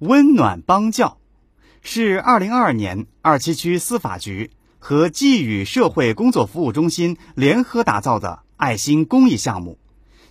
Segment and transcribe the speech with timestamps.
[0.00, 1.18] 温暖帮教
[1.80, 4.50] 是二零二二年二七区司法局
[4.80, 9.78] 和寄语社会工作服务中心联合打造的爱心公益项目，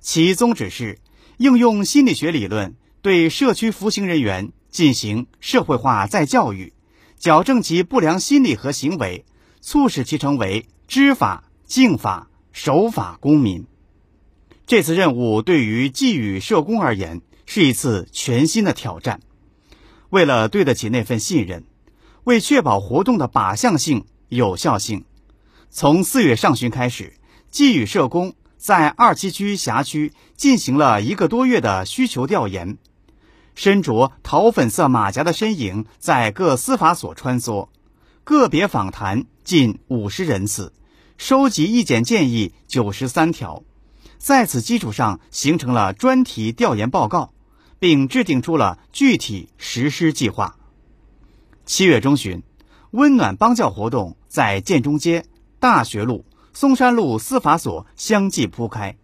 [0.00, 0.98] 其宗旨是
[1.36, 6.72] 应用心理学理论对社区服刑人员进行社会化再教育，
[7.16, 9.24] 矫正其不良心理和行为，
[9.60, 13.64] 促使其成为知法、敬法、守法公民。
[14.66, 19.20] 这次任务对于寄语社工而言是一次全新的挑战。
[20.12, 21.64] 为了对得起那份信任，
[22.24, 25.06] 为确保活动的靶向性、有效性，
[25.70, 27.14] 从四月上旬开始，
[27.50, 32.76] 寄语社工在二七区辖区进行了一个多月的需求调研，
[33.54, 37.70] 身着桃粉色马甲的身影在各司法所穿梭，
[38.22, 40.74] 个别访谈近五十人次，
[41.16, 43.62] 收集意见建议九十三条，
[44.18, 47.32] 在此基础上形成了专题调研报告。
[47.82, 50.56] 并制定出了具体实施计划。
[51.66, 52.44] 七月中旬，
[52.92, 55.24] 温暖帮教活动在建中街、
[55.58, 58.96] 大学路、松山路司法所相继铺开。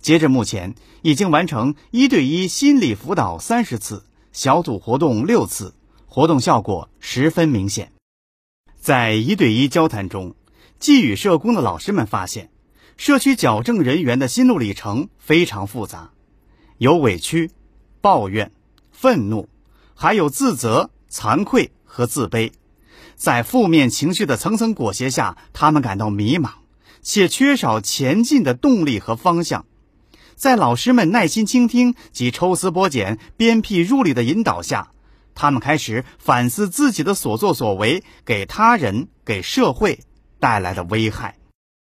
[0.00, 5.72] 截至目前，已经完成一对一心理辅导三十次，小组活动六次，
[6.04, 7.90] 活动效果十分明显。
[8.78, 10.34] 在一对一交谈中，
[10.78, 12.50] 寄语社工的老师们发现，
[12.98, 16.10] 社区矫正人员的心路历程非常复杂，
[16.76, 17.50] 有委屈。
[18.00, 18.50] 抱怨、
[18.90, 19.48] 愤怒，
[19.94, 22.52] 还有自责、惭愧和自卑，
[23.14, 26.50] 在负面情绪的层层裹挟下，他们感到迷茫，
[27.02, 29.66] 且缺少前进的动力和方向。
[30.34, 34.90] 在老师们耐心倾听及抽丝剥茧、鞭辟入里的引导下，
[35.34, 40.00] 他们开始反思自己的所作所为给他人、给社会
[40.38, 41.36] 带来的危害，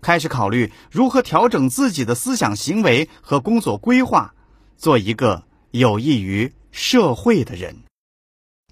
[0.00, 4.32] 开始考虑如何调整自己的思想行为和工作规划，
[4.78, 5.44] 做一个。
[5.72, 7.76] 有益于社会的人，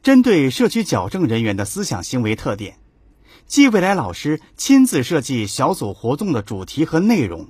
[0.02, 2.80] 针对社区矫正人员的思想行为特点，
[3.46, 7.48] 季未来老师亲自设计小组活动的主题和内容。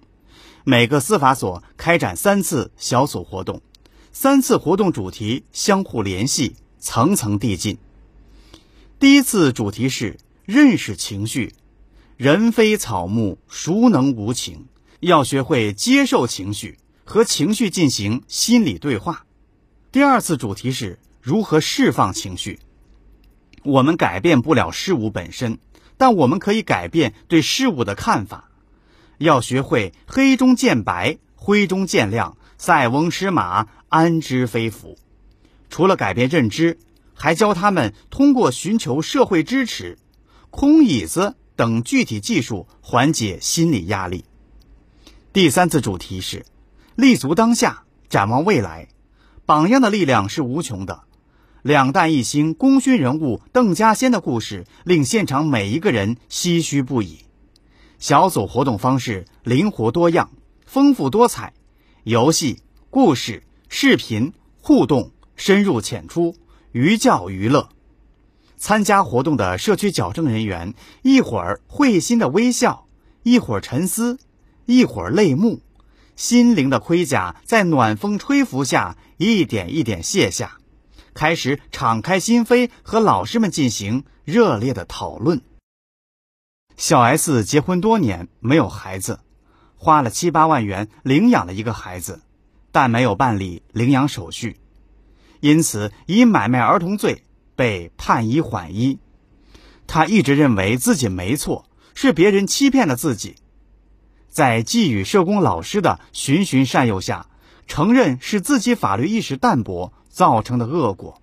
[0.65, 3.63] 每个司法所开展三次小组活动，
[4.13, 7.79] 三次活动主题相互联系，层层递进。
[8.99, 11.55] 第一次主题是认识情绪，
[12.19, 14.67] 人非草木，孰能无情？
[15.01, 19.25] 要学会接受情绪，和情绪进行心理对话。
[19.91, 22.61] 第二次主题是如何释放情绪。
[23.65, 25.59] 我们改变不了事物本身，
[25.97, 28.51] 但我们可以改变对事物的看法。
[29.17, 34.99] 要学会黑中见白，灰中见亮，塞翁失马，安知非福。
[35.71, 36.79] 除了改变认知，
[37.15, 39.99] 还教他们通过寻求社会支持、
[40.51, 44.27] 空椅子等具体技术缓解心理压力。
[45.33, 46.45] 第三次主题是
[46.95, 48.89] 立足当下，展望未来。
[49.49, 51.05] 榜样的力量是无穷的，
[51.63, 57.21] 两弹一星功勋人物邓稼先的故事令现场每一个人唏嘘不已。
[57.99, 60.29] 小组活动方式灵活多样、
[60.67, 61.55] 丰富多彩，
[62.03, 62.59] 游戏、
[62.91, 66.37] 故事、视频互动深入浅出，
[66.73, 67.71] 寓教于乐。
[68.59, 72.87] 参加活动的社区矫正人员，一会儿会心的微笑，
[73.23, 74.19] 一会儿沉思，
[74.67, 75.63] 一会儿泪目。
[76.19, 80.59] 心灵的盔甲在暖风吹拂下一点一点卸下，
[81.15, 85.41] 开始敞开心扉和老师们进行热烈的讨论。
[86.77, 89.21] 小 S 结婚多年没有孩子，
[89.77, 92.21] 花了七八万元领养了一个孩子，
[92.73, 94.59] 但没有办理领养手续，
[95.39, 97.23] 因此以买卖儿童罪
[97.55, 98.99] 被判一缓一。
[99.87, 103.37] 他一直认为自己没错，是别人欺骗了自己。
[104.29, 107.27] 在寄语社工老师的循循善诱下，
[107.67, 111.21] 承认是自己法律意识淡薄造成的恶果，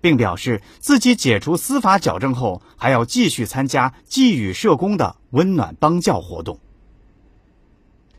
[0.00, 6.60] 并表示自己解除司法矫正后，还要继续参加寄语社工的温暖帮教活动。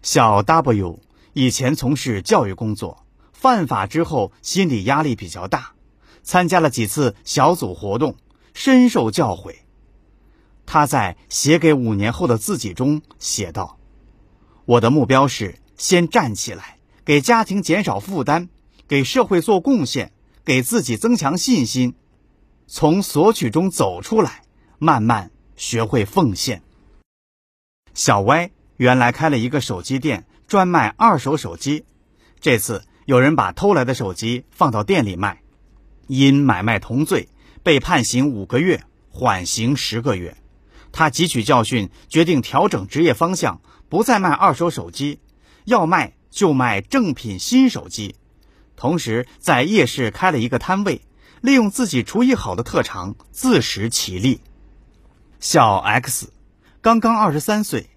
[0.02, 1.00] 小 W
[1.34, 5.72] 以前从事教育工作，犯法之后心理压力比较大，
[6.24, 8.16] 参加了几次小组活动，
[8.54, 9.56] 深受教诲。
[10.66, 13.77] 他在写给五年后的自己中写道。
[14.68, 18.50] 我的目标是先站起来，给家庭减少负担，
[18.86, 20.12] 给社会做贡献，
[20.44, 21.96] 给自己增强信心，
[22.68, 24.42] 从索取中走出来，
[24.78, 26.64] 慢慢学会奉献。
[27.94, 31.86] 小歪原来开了一个手机店，专卖二手手机。
[32.42, 35.44] 这次有人把偷来的手机放到店里卖，
[36.08, 37.30] 因买卖同罪，
[37.64, 40.36] 被判刑五个月，缓刑十个月。
[40.92, 43.62] 他汲取教训，决定调整职业方向。
[43.90, 45.20] 不再卖二手手机，
[45.66, 48.16] 要卖就卖正品新手机。
[48.76, 51.02] 同时，在夜市开了一个摊位，
[51.42, 54.42] 利用自己厨艺好的特长自食其力。
[55.40, 56.32] 小 X
[56.82, 57.90] 刚刚二十三岁，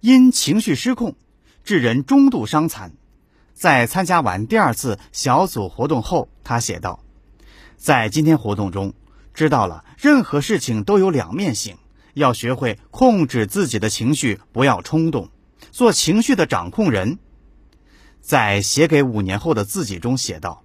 [0.00, 1.16] 因情绪失控，
[1.64, 2.92] 致人中度伤残。
[3.52, 7.00] 在参加完第二次小组活动后，他写道
[7.76, 8.94] ：“在今天活动中，
[9.34, 11.76] 知道了任何事情都有两面性，
[12.14, 15.28] 要学会控制自己的情绪，不要冲动，
[15.70, 17.18] 做情绪的掌控人。”
[18.20, 20.62] 在写给五年后的自己中写道：“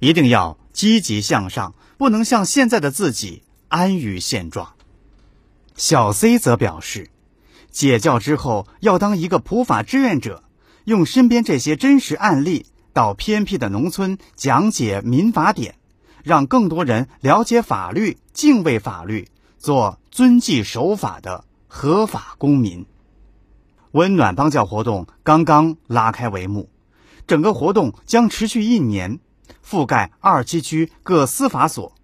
[0.00, 4.74] 一定要积极向上，不能像现在的自己安于现状。”
[5.76, 7.10] 小 C 则表示，
[7.70, 10.42] 解教之后要当一个普法志愿者，
[10.84, 12.64] 用身边这些真实案例
[12.94, 15.74] 到偏僻的农村讲解民法典，
[16.24, 19.28] 让更多人了解法律、敬畏法律，
[19.58, 22.86] 做遵纪守法的合法公民。
[23.96, 26.68] 温暖帮教活动刚刚拉开帷幕。
[27.26, 29.20] 整个活动将持续一年，
[29.66, 31.94] 覆盖二七区各司法所。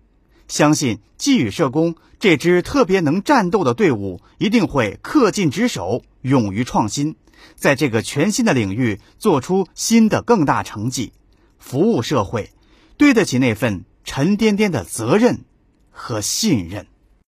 [0.49, 7.17] 相信寄语社工这支特别能战斗的队伍一定会恪尽职守，勇于创新，
[7.57, 11.13] 在这个全新的领域做出新的更大成绩，
[11.59, 12.51] 服务社会，
[12.97, 15.45] 对得起那份沉甸甸的责任
[15.91, 16.87] 和信任。